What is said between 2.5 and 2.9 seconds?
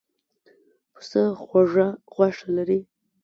لري.